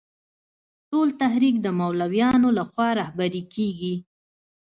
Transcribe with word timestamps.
ټول 0.89 1.07
تحریک 1.21 1.55
د 1.61 1.67
مولویانو 1.79 2.49
له 2.57 2.63
خوا 2.71 2.89
رهبري 3.01 3.43
کېږي. 3.53 3.95